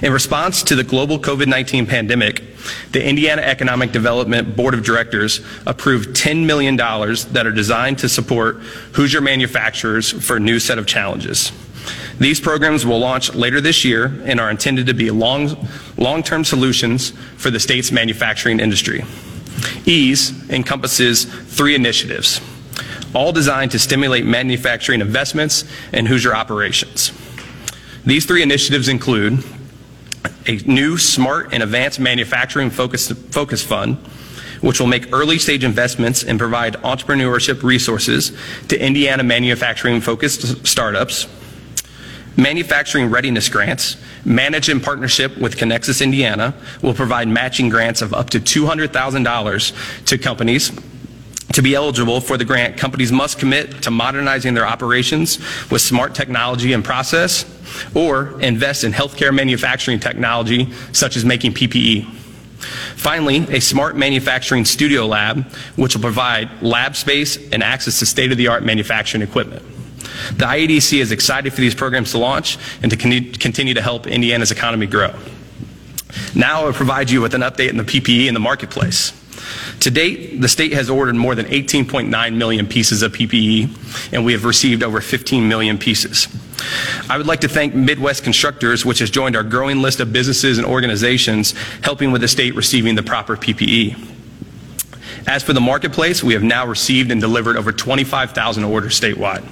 In 0.01 0.12
response 0.12 0.63
to 0.63 0.75
the 0.75 0.84
global 0.84 1.20
COVID 1.20 1.48
19 1.48 1.86
pandemic, 1.86 2.44
the 2.92 3.06
Indiana 3.06 3.42
Economic 3.42 3.92
Development 3.92 4.56
Board 4.56 4.74
of 4.74 4.84
Directors 4.84 5.42
approved 5.65 6.10
$10 6.10 6.46
million 6.46 6.75
that 6.75 7.44
are 7.46 7.51
designed 7.51 8.00
to 8.00 8.10
support 8.10 8.58
Hoosier 8.94 9.22
manufacturers 9.22 10.12
for 10.12 10.38
a 10.38 10.39
new 10.39 10.60
set 10.60 10.77
of 10.77 10.86
challenges. 10.86 11.51
These 12.20 12.39
programs 12.39 12.86
will 12.86 13.00
launch 13.00 13.34
later 13.34 13.60
this 13.60 13.84
year 13.84 14.06
and 14.25 14.39
are 14.39 14.50
intended 14.50 14.88
to 14.88 14.94
be 14.94 15.12
long, 15.12 15.68
long-term 15.98 16.46
solutions 16.46 17.12
for 17.38 17.50
the 17.50 17.60
state's 17.60 17.92
manufacturing 17.92 18.60
industry. 18.60 19.03
EASE 19.86 20.50
encompasses 20.50 21.25
three 21.25 21.75
initiatives, 21.75 22.39
all 23.13 23.32
designed 23.32 23.72
to 23.72 23.80
stimulate 23.80 24.25
manufacturing 24.25 25.01
investments 25.01 25.65
and 25.92 26.08
Hoosier 26.08 26.36
operations. 26.36 27.12
These 28.06 28.25
three 28.25 28.44
initiatives 28.44 28.89
include 28.89 29.44
a 30.48 30.58
new 30.65 30.98
smart 30.98 31.53
and 31.53 31.63
advanced 31.63 32.00
manufacturing 32.00 32.70
focus, 32.70 33.12
focus 33.12 33.63
fund, 33.63 33.98
which 34.62 34.80
will 34.80 34.88
make 34.88 35.12
early 35.13 35.38
stage 35.38 35.63
investments 35.63 36.24
and 36.24 36.39
provide 36.39 36.75
entrepreneurship 36.77 37.63
resources 37.63 38.32
to 38.68 38.82
Indiana 38.82 39.24
manufacturing 39.24 40.01
focused 40.01 40.65
startups 40.65 41.27
Manufacturing 42.36 43.12
readiness 43.12 43.48
grants, 43.48 43.98
managed 44.25 44.70
in 44.70 44.80
partnership 44.80 45.38
with 45.38 45.56
Conexus 45.56 46.01
Indiana, 46.01 46.56
will 46.82 46.96
provide 46.96 47.27
matching 47.27 47.70
grants 47.70 48.01
of 48.01 48.12
up 48.12 48.32
to 48.32 48.39
$200,000 48.39 50.06
to 50.06 50.18
companies. 50.18 50.72
To 51.53 51.62
be 51.62 51.75
eligible 51.75 52.19
for 52.19 52.36
the 52.36 52.45
grant, 52.45 52.77
companies 52.77 53.12
must 53.12 53.38
commit 53.38 53.83
to 53.83 53.91
modernizing 53.91 54.55
their 54.55 54.65
operations 54.65 55.38
with 55.69 55.81
smart 55.81 56.15
technology 56.15 56.74
and 56.74 56.83
process, 56.83 57.45
or 57.93 58.39
invest 58.41 58.83
in 58.83 58.91
healthcare 58.91 59.33
manufacturing 59.33 60.00
technology, 60.00 60.72
such 60.93 61.15
as 61.15 61.24
making 61.24 61.53
PPE. 61.53 62.05
Finally, 62.95 63.45
a 63.50 63.60
smart 63.60 63.95
manufacturing 63.95 64.65
studio 64.65 65.05
lab, 65.05 65.43
which 65.75 65.95
will 65.95 66.01
provide 66.01 66.50
lab 66.62 66.95
space 66.95 67.38
and 67.51 67.62
access 67.62 68.00
to 68.00 68.05
state 68.05 68.31
of 68.31 68.38
the 68.38 68.48
art 68.48 68.63
manufacturing 68.63 69.22
equipment. 69.22 69.62
The 70.38 70.45
IEDC 70.45 71.00
is 71.00 71.12
excited 71.12 71.53
for 71.53 71.62
these 71.62 71.75
programs 71.75 72.12
to 72.12 72.17
launch 72.17 72.57
and 72.81 72.89
to 72.89 72.98
continue 72.98 73.74
to 73.74 73.81
help 73.81 74.07
Indiana's 74.07 74.51
economy 74.51 74.88
grow. 74.88 75.13
Now 76.33 76.62
I 76.62 76.65
will 76.65 76.74
provide 76.74 77.10
you 77.12 77.22
with 77.22 77.36
an 77.36 77.41
update 77.41 77.69
on 77.69 77.77
the 77.77 77.83
PPE 77.83 78.27
in 78.27 78.33
the 78.33 78.39
marketplace. 78.39 79.12
To 79.84 79.92
date, 79.92 80.40
the 80.40 80.48
state 80.48 80.72
has 80.72 80.90
ordered 80.90 81.18
more 81.18 81.36
than 81.36 81.46
18.9 81.48 82.36
million 82.36 82.68
pieces 82.68 83.02
of 83.02 83.12
PPE, 83.12 84.13
and 84.13 84.24
we 84.24 84.32
have 84.32 84.46
received 84.46 84.82
over 84.82 85.02
15 85.02 85.46
million 85.46 85.78
pieces. 85.78 86.30
I 87.10 87.18
would 87.18 87.28
like 87.28 87.42
to 87.42 87.50
thank 87.50 87.75
Midwest 87.75 88.24
Constructors, 88.24 88.86
which 88.86 89.00
has 89.00 89.10
joined 89.10 89.36
our 89.36 89.44
growing 89.44 89.82
list 89.82 90.00
of 90.00 90.13
businesses 90.13 90.58
and 90.58 90.66
organizations 90.66 91.54
helping 91.82 92.13
with 92.13 92.22
the 92.22 92.30
state 92.30 92.56
receiving 92.56 92.96
the 92.96 93.04
proper 93.04 93.36
PPE. 93.36 93.98
As 95.28 95.44
for 95.44 95.52
the 95.52 95.60
marketplace, 95.60 96.24
we 96.24 96.32
have 96.32 96.44
now 96.44 96.66
received 96.66 97.12
and 97.12 97.20
delivered 97.20 97.58
over 97.58 97.74
25,000 97.74 98.63
orders 98.63 98.98
statewide. 98.98 99.44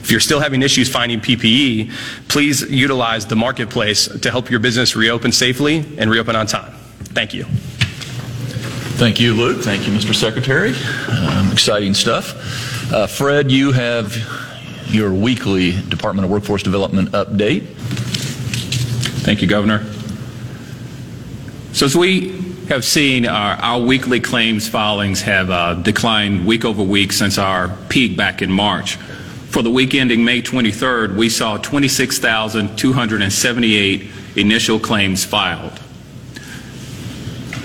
If 0.00 0.10
you're 0.10 0.20
still 0.20 0.40
having 0.40 0.62
issues 0.62 0.90
finding 0.90 1.20
PPE, 1.20 1.92
please 2.28 2.62
utilize 2.62 3.26
the 3.26 3.36
marketplace 3.36 4.08
to 4.08 4.30
help 4.30 4.48
your 4.48 4.60
business 4.60 4.96
reopen 4.96 5.32
safely 5.32 5.84
and 5.98 6.10
reopen 6.10 6.34
on 6.34 6.46
time. 6.46 6.72
Thank 7.12 7.34
you. 7.34 7.44
Thank 9.00 9.16
you, 9.18 9.32
Luke. 9.32 9.62
Thank 9.62 9.86
you, 9.86 9.94
Mr. 9.94 10.14
Secretary. 10.14 10.74
Um, 11.08 11.50
exciting 11.52 11.94
stuff. 11.94 12.92
Uh, 12.92 13.06
Fred, 13.06 13.50
you 13.50 13.72
have 13.72 14.14
your 14.88 15.14
weekly 15.14 15.80
Department 15.88 16.26
of 16.26 16.30
Workforce 16.30 16.62
Development 16.62 17.10
update. 17.12 17.62
Thank 19.22 19.40
you, 19.40 19.48
Governor. 19.48 19.90
So 21.72 21.86
as 21.86 21.96
we 21.96 22.32
have 22.68 22.84
seen, 22.84 23.24
our, 23.24 23.54
our 23.54 23.80
weekly 23.80 24.20
claims 24.20 24.68
filings 24.68 25.22
have 25.22 25.48
uh, 25.48 25.76
declined 25.76 26.46
week 26.46 26.66
over 26.66 26.82
week 26.82 27.12
since 27.12 27.38
our 27.38 27.74
peak 27.88 28.18
back 28.18 28.42
in 28.42 28.52
March. 28.52 28.96
For 28.96 29.62
the 29.62 29.70
week 29.70 29.94
ending 29.94 30.26
May 30.26 30.42
23rd, 30.42 31.16
we 31.16 31.30
saw 31.30 31.56
26,278 31.56 34.10
initial 34.36 34.78
claims 34.78 35.24
filed. 35.24 35.80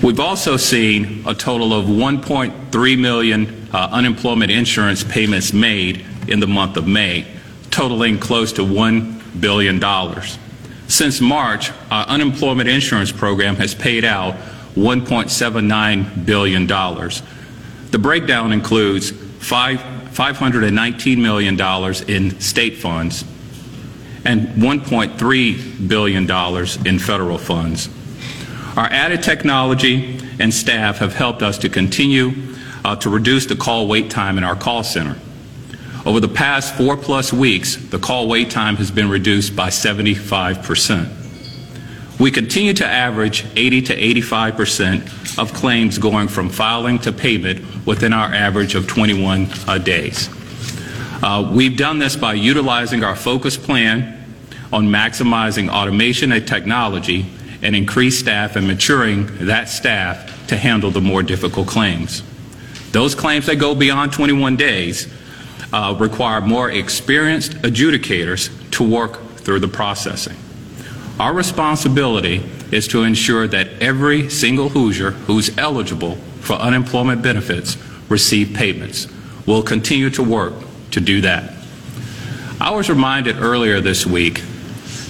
We've 0.02 0.20
also 0.20 0.56
seen 0.56 1.22
a 1.26 1.34
total 1.34 1.72
of 1.72 1.86
1.3 1.86 2.98
million 2.98 3.68
uh, 3.72 3.88
unemployment 3.92 4.50
insurance 4.50 5.02
payments 5.02 5.52
made 5.52 6.04
in 6.28 6.40
the 6.40 6.46
month 6.46 6.76
of 6.76 6.86
May, 6.86 7.26
totaling 7.70 8.18
close 8.18 8.52
to 8.54 8.62
$1 8.62 9.40
billion. 9.40 9.80
Since 10.88 11.20
March, 11.20 11.70
our 11.90 12.06
unemployment 12.06 12.68
insurance 12.68 13.10
program 13.10 13.56
has 13.56 13.74
paid 13.74 14.04
out 14.04 14.34
$1.79 14.74 16.26
billion. 16.26 16.66
The 16.66 17.98
breakdown 17.98 18.52
includes 18.52 19.10
five 19.10 19.80
$519 20.16 21.18
million 21.18 21.60
in 22.08 22.40
state 22.40 22.78
funds 22.78 23.24
and 24.24 24.48
$1.3 24.48 25.88
billion 25.88 26.86
in 26.86 26.98
federal 26.98 27.36
funds. 27.36 27.90
Our 28.76 28.86
added 28.86 29.22
technology 29.22 30.20
and 30.38 30.52
staff 30.52 30.98
have 30.98 31.14
helped 31.14 31.42
us 31.42 31.56
to 31.58 31.70
continue 31.70 32.32
uh, 32.84 32.94
to 32.96 33.08
reduce 33.08 33.46
the 33.46 33.56
call 33.56 33.88
wait 33.88 34.10
time 34.10 34.36
in 34.36 34.44
our 34.44 34.54
call 34.54 34.84
center. 34.84 35.16
Over 36.04 36.20
the 36.20 36.28
past 36.28 36.74
four 36.74 36.96
plus 36.96 37.32
weeks, 37.32 37.76
the 37.76 37.98
call 37.98 38.28
wait 38.28 38.50
time 38.50 38.76
has 38.76 38.90
been 38.90 39.08
reduced 39.08 39.56
by 39.56 39.70
75 39.70 40.62
percent. 40.62 41.08
We 42.20 42.30
continue 42.30 42.74
to 42.74 42.86
average 42.86 43.46
80 43.56 43.82
to 43.82 43.94
85 43.94 44.56
percent 44.56 45.38
of 45.38 45.54
claims 45.54 45.96
going 45.96 46.28
from 46.28 46.50
filing 46.50 46.98
to 47.00 47.12
payment 47.12 47.86
within 47.86 48.12
our 48.12 48.32
average 48.32 48.74
of 48.74 48.86
21 48.86 49.48
uh, 49.66 49.78
days. 49.78 50.28
Uh, 51.22 51.50
we've 51.50 51.78
done 51.78 51.98
this 51.98 52.14
by 52.14 52.34
utilizing 52.34 53.02
our 53.02 53.16
focus 53.16 53.56
plan 53.56 54.22
on 54.70 54.86
maximizing 54.86 55.70
automation 55.70 56.30
and 56.32 56.46
technology 56.46 57.26
and 57.66 57.74
increased 57.74 58.20
staff 58.20 58.54
and 58.54 58.68
maturing 58.68 59.26
that 59.46 59.68
staff 59.68 60.46
to 60.46 60.56
handle 60.56 60.92
the 60.92 61.00
more 61.00 61.20
difficult 61.20 61.66
claims. 61.66 62.22
Those 62.92 63.16
claims 63.16 63.46
that 63.46 63.56
go 63.56 63.74
beyond 63.74 64.12
21 64.12 64.54
days, 64.54 65.12
uh, 65.72 65.96
require 65.98 66.40
more 66.40 66.70
experienced 66.70 67.52
adjudicators 67.62 68.50
to 68.70 68.88
work 68.88 69.20
through 69.38 69.58
the 69.58 69.68
processing. 69.68 70.36
Our 71.18 71.34
responsibility 71.34 72.48
is 72.70 72.86
to 72.88 73.02
ensure 73.02 73.48
that 73.48 73.68
every 73.82 74.30
single 74.30 74.68
Hoosier 74.68 75.10
who's 75.10 75.58
eligible 75.58 76.14
for 76.40 76.52
unemployment 76.52 77.20
benefits 77.20 77.76
receive 78.08 78.54
payments. 78.54 79.08
We'll 79.44 79.64
continue 79.64 80.10
to 80.10 80.22
work 80.22 80.54
to 80.92 81.00
do 81.00 81.20
that. 81.22 81.52
I 82.60 82.70
was 82.70 82.88
reminded 82.88 83.38
earlier 83.38 83.80
this 83.80 84.06
week 84.06 84.42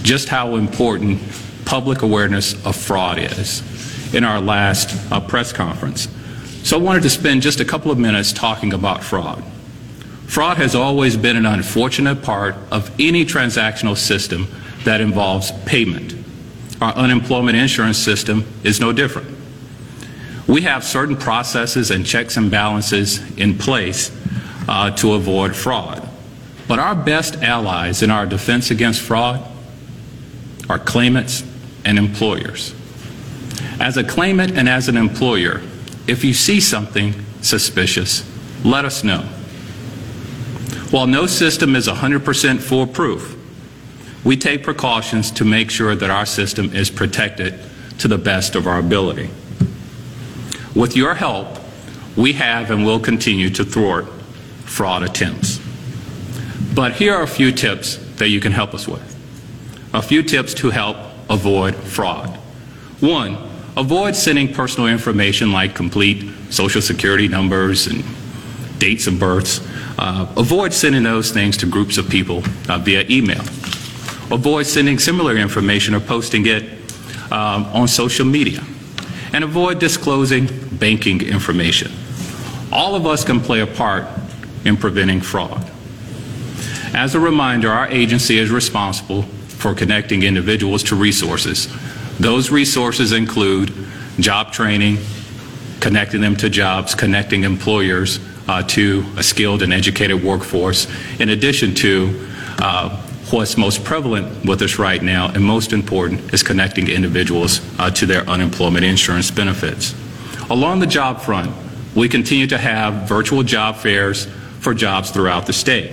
just 0.02 0.30
how 0.30 0.56
important 0.56 1.20
public 1.66 2.00
awareness 2.02 2.54
of 2.64 2.74
fraud 2.74 3.18
is 3.18 3.62
in 4.14 4.24
our 4.24 4.40
last 4.40 4.96
uh, 5.12 5.20
press 5.20 5.52
conference. 5.52 6.08
So 6.62 6.78
I 6.78 6.80
wanted 6.80 7.02
to 7.02 7.10
spend 7.10 7.42
just 7.42 7.60
a 7.60 7.64
couple 7.64 7.90
of 7.90 7.98
minutes 7.98 8.32
talking 8.32 8.72
about 8.72 9.04
fraud. 9.04 9.44
Fraud 10.26 10.56
has 10.56 10.74
always 10.74 11.16
been 11.16 11.36
an 11.36 11.44
unfortunate 11.44 12.22
part 12.22 12.56
of 12.70 12.90
any 12.98 13.24
transactional 13.24 13.96
system 13.96 14.48
that 14.84 15.00
involves 15.00 15.52
payment. 15.64 16.14
Our 16.80 16.92
unemployment 16.94 17.56
insurance 17.56 17.98
system 17.98 18.46
is 18.64 18.80
no 18.80 18.92
different. 18.92 19.36
We 20.46 20.62
have 20.62 20.84
certain 20.84 21.16
processes 21.16 21.90
and 21.90 22.06
checks 22.06 22.36
and 22.36 22.50
balances 22.50 23.20
in 23.38 23.58
place 23.58 24.10
uh, 24.68 24.92
to 24.92 25.14
avoid 25.14 25.54
fraud. 25.54 26.08
But 26.68 26.78
our 26.78 26.94
best 26.94 27.36
allies 27.36 28.02
in 28.02 28.10
our 28.10 28.26
defense 28.26 28.70
against 28.70 29.00
fraud 29.00 29.44
are 30.68 30.78
claimants 30.78 31.44
and 31.86 31.98
employers. 31.98 32.74
As 33.80 33.96
a 33.96 34.04
claimant 34.04 34.58
and 34.58 34.68
as 34.68 34.88
an 34.88 34.96
employer, 34.96 35.62
if 36.06 36.24
you 36.24 36.34
see 36.34 36.60
something 36.60 37.14
suspicious, 37.40 38.28
let 38.64 38.84
us 38.84 39.02
know. 39.04 39.20
While 40.90 41.06
no 41.06 41.26
system 41.26 41.74
is 41.74 41.88
100% 41.88 42.60
foolproof, 42.60 43.34
we 44.24 44.36
take 44.36 44.64
precautions 44.64 45.30
to 45.32 45.44
make 45.44 45.70
sure 45.70 45.94
that 45.94 46.10
our 46.10 46.26
system 46.26 46.74
is 46.74 46.90
protected 46.90 47.58
to 47.98 48.08
the 48.08 48.18
best 48.18 48.56
of 48.56 48.66
our 48.66 48.78
ability. 48.78 49.30
With 50.74 50.96
your 50.96 51.14
help, 51.14 51.58
we 52.16 52.32
have 52.34 52.70
and 52.70 52.84
will 52.84 53.00
continue 53.00 53.50
to 53.50 53.64
thwart 53.64 54.06
fraud 54.64 55.02
attempts. 55.02 55.60
But 56.74 56.94
here 56.94 57.14
are 57.14 57.22
a 57.22 57.28
few 57.28 57.52
tips 57.52 57.96
that 58.16 58.28
you 58.28 58.40
can 58.40 58.52
help 58.52 58.74
us 58.74 58.88
with. 58.88 59.14
A 59.94 60.02
few 60.02 60.22
tips 60.22 60.52
to 60.54 60.70
help 60.70 60.96
avoid 61.28 61.74
fraud. 61.74 62.30
One, 63.00 63.36
avoid 63.76 64.16
sending 64.16 64.52
personal 64.52 64.88
information 64.88 65.52
like 65.52 65.74
complete 65.74 66.24
social 66.50 66.80
security 66.80 67.28
numbers 67.28 67.86
and 67.86 68.04
dates 68.78 69.06
of 69.06 69.18
births. 69.18 69.60
Uh, 69.98 70.32
avoid 70.36 70.72
sending 70.72 71.02
those 71.02 71.30
things 71.30 71.56
to 71.58 71.66
groups 71.66 71.98
of 71.98 72.08
people 72.08 72.42
uh, 72.68 72.78
via 72.78 73.04
email. 73.08 73.40
Avoid 74.30 74.66
sending 74.66 74.98
similar 74.98 75.36
information 75.36 75.94
or 75.94 76.00
posting 76.00 76.46
it 76.46 76.64
um, 77.30 77.64
on 77.66 77.88
social 77.88 78.24
media. 78.26 78.62
And 79.32 79.44
avoid 79.44 79.78
disclosing 79.78 80.48
banking 80.78 81.20
information. 81.22 81.92
All 82.72 82.94
of 82.94 83.06
us 83.06 83.24
can 83.24 83.40
play 83.40 83.60
a 83.60 83.66
part 83.66 84.06
in 84.64 84.76
preventing 84.76 85.20
fraud. 85.20 85.70
As 86.94 87.14
a 87.14 87.20
reminder, 87.20 87.70
our 87.70 87.88
agency 87.88 88.38
is 88.38 88.50
responsible 88.50 89.24
for 89.58 89.74
connecting 89.74 90.22
individuals 90.22 90.82
to 90.84 90.96
resources. 90.96 91.68
Those 92.18 92.50
resources 92.50 93.12
include 93.12 93.72
job 94.20 94.52
training, 94.52 94.98
connecting 95.80 96.20
them 96.20 96.36
to 96.36 96.48
jobs, 96.48 96.94
connecting 96.94 97.44
employers 97.44 98.20
uh, 98.48 98.62
to 98.62 99.04
a 99.16 99.22
skilled 99.22 99.62
and 99.62 99.72
educated 99.72 100.22
workforce, 100.22 100.86
in 101.20 101.30
addition 101.30 101.74
to 101.74 102.28
uh, 102.58 103.02
what's 103.30 103.56
most 103.56 103.84
prevalent 103.84 104.44
with 104.44 104.62
us 104.62 104.78
right 104.78 105.02
now 105.02 105.28
and 105.28 105.42
most 105.42 105.72
important 105.72 106.32
is 106.32 106.42
connecting 106.42 106.88
individuals 106.88 107.60
uh, 107.78 107.90
to 107.90 108.06
their 108.06 108.22
unemployment 108.28 108.84
insurance 108.84 109.30
benefits. 109.30 109.94
Along 110.48 110.78
the 110.78 110.86
job 110.86 111.20
front, 111.20 111.52
we 111.96 112.08
continue 112.08 112.46
to 112.46 112.58
have 112.58 113.08
virtual 113.08 113.42
job 113.42 113.76
fairs 113.76 114.26
for 114.60 114.74
jobs 114.74 115.10
throughout 115.10 115.46
the 115.46 115.52
state. 115.52 115.90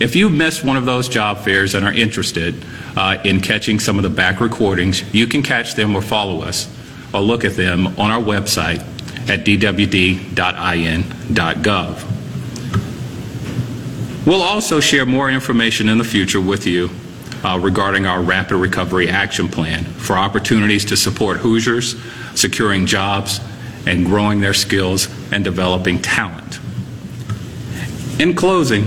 If 0.00 0.14
you 0.16 0.28
missed 0.28 0.64
one 0.64 0.76
of 0.76 0.84
those 0.86 1.08
job 1.08 1.38
fairs 1.38 1.74
and 1.74 1.84
are 1.84 1.92
interested 1.92 2.54
uh, 2.96 3.18
in 3.24 3.40
catching 3.40 3.80
some 3.80 3.96
of 3.96 4.02
the 4.02 4.10
back 4.10 4.40
recordings, 4.40 5.02
you 5.14 5.26
can 5.26 5.42
catch 5.42 5.74
them 5.74 5.94
or 5.94 6.02
follow 6.02 6.42
us 6.42 6.68
or 7.12 7.20
look 7.20 7.44
at 7.44 7.56
them 7.56 7.86
on 7.98 8.10
our 8.10 8.20
website 8.20 8.80
at 9.28 9.44
dwd.in.gov. 9.44 10.34
We'll 14.26 14.42
also 14.42 14.80
share 14.80 15.06
more 15.06 15.30
information 15.30 15.88
in 15.88 15.96
the 15.98 16.04
future 16.04 16.40
with 16.40 16.66
you 16.66 16.90
uh, 17.44 17.58
regarding 17.60 18.06
our 18.06 18.20
Rapid 18.20 18.56
Recovery 18.56 19.08
Action 19.08 19.48
Plan 19.48 19.84
for 19.84 20.16
opportunities 20.16 20.84
to 20.86 20.96
support 20.96 21.38
Hoosiers 21.38 21.96
securing 22.34 22.86
jobs 22.86 23.40
and 23.86 24.04
growing 24.04 24.40
their 24.40 24.54
skills 24.54 25.08
and 25.32 25.44
developing 25.44 26.00
talent. 26.00 26.58
In 28.20 28.34
closing, 28.34 28.84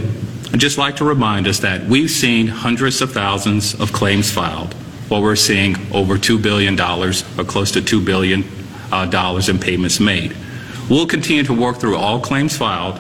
I'd 0.54 0.60
just 0.60 0.78
like 0.78 0.98
to 0.98 1.06
remind 1.06 1.48
us 1.48 1.60
that 1.60 1.86
we've 1.86 2.12
seen 2.12 2.48
hundreds 2.48 3.02
of 3.02 3.14
thousands 3.14 3.74
of 3.80 3.94
claims 3.94 4.30
filed 4.30 4.74
while 5.08 5.22
we're 5.22 5.38
seeing 5.38 5.76
over 5.94 6.18
$2 6.18 6.42
billion 6.42 6.80
or 6.80 7.44
close 7.46 7.72
to 7.72 7.82
$2 7.82 8.06
billion 8.06 8.44
uh, 8.92 9.42
in 9.48 9.60
payments 9.60 10.00
made. 10.02 10.36
We'll 10.90 11.08
continue 11.08 11.44
to 11.44 11.54
work 11.54 11.78
through 11.78 11.96
all 11.96 12.20
claims 12.20 12.58
filed, 12.58 13.00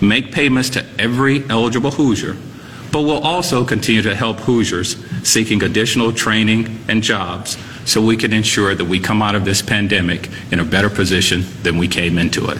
make 0.00 0.32
payments 0.32 0.70
to 0.70 0.86
every 0.98 1.44
eligible 1.50 1.90
Hoosier, 1.90 2.34
but 2.92 3.02
we'll 3.02 3.22
also 3.22 3.62
continue 3.62 4.00
to 4.00 4.14
help 4.14 4.38
Hoosiers 4.40 4.96
seeking 5.22 5.62
additional 5.62 6.12
training 6.12 6.82
and 6.88 7.02
jobs 7.02 7.58
so 7.84 8.00
we 8.00 8.16
can 8.16 8.32
ensure 8.32 8.74
that 8.74 8.86
we 8.86 9.00
come 9.00 9.20
out 9.20 9.34
of 9.34 9.44
this 9.44 9.60
pandemic 9.60 10.30
in 10.50 10.60
a 10.60 10.64
better 10.64 10.88
position 10.88 11.44
than 11.62 11.76
we 11.76 11.88
came 11.88 12.16
into 12.16 12.48
it. 12.48 12.56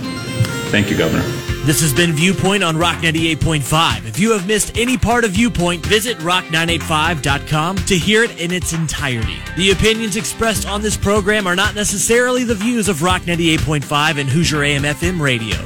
Thank 0.68 0.90
you, 0.90 0.98
Governor. 0.98 1.45
This 1.66 1.80
has 1.80 1.92
been 1.92 2.12
Viewpoint 2.12 2.62
on 2.62 2.76
Rock 2.76 2.98
98.5. 2.98 4.06
If 4.06 4.20
you 4.20 4.30
have 4.30 4.46
missed 4.46 4.78
any 4.78 4.96
part 4.96 5.24
of 5.24 5.32
Viewpoint, 5.32 5.84
visit 5.84 6.16
rock985.com 6.18 7.76
to 7.78 7.98
hear 7.98 8.22
it 8.22 8.40
in 8.40 8.52
its 8.52 8.72
entirety. 8.72 9.38
The 9.56 9.72
opinions 9.72 10.14
expressed 10.14 10.68
on 10.68 10.80
this 10.80 10.96
program 10.96 11.44
are 11.44 11.56
not 11.56 11.74
necessarily 11.74 12.44
the 12.44 12.54
views 12.54 12.88
of 12.88 13.02
Rock 13.02 13.22
98.5 13.22 14.20
and 14.20 14.30
Hoosier 14.30 14.62
AM 14.62 14.84
FM 14.84 15.20
radio. 15.20 15.56